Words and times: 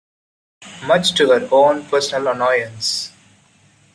Much 0.87 1.13
to 1.13 1.27
her 1.27 1.47
own 1.51 1.85
personal 1.85 2.29
annoyance. 2.29 3.11